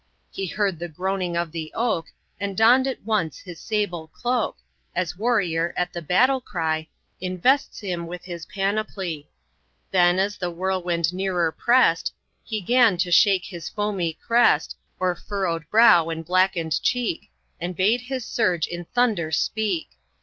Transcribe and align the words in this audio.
He 0.31 0.47
heard 0.47 0.79
the 0.79 0.89
groaning 0.89 1.37
of 1.37 1.51
the 1.51 1.71
oak, 1.75 2.07
And 2.39 2.57
donn'd 2.57 2.87
at 2.87 3.03
once 3.03 3.37
his 3.37 3.59
sable 3.59 4.07
cloak, 4.07 4.57
As 4.95 5.15
warrior, 5.15 5.75
at 5.77 5.93
the 5.93 6.01
battle 6.01 6.41
cry, 6.41 6.89
Invests 7.19 7.81
him 7.81 8.07
with 8.07 8.25
his 8.25 8.47
panoply: 8.47 9.29
Then, 9.91 10.17
as 10.17 10.37
the 10.39 10.49
whirlwind 10.49 11.13
nearer 11.13 11.51
press'd 11.51 12.13
He 12.43 12.61
'gan 12.61 12.97
to 12.97 13.11
shake 13.11 13.45
his 13.45 13.69
foamy 13.69 14.13
crest 14.13 14.75
O'er 14.99 15.13
furrow'd 15.13 15.69
brow 15.69 16.09
and 16.09 16.25
blacken'd 16.25 16.81
cheek, 16.81 17.29
And 17.59 17.75
bade 17.75 18.01
his 18.01 18.25
surge 18.25 18.65
in 18.65 18.85
thunder 18.85 19.31
speak. 19.31 19.89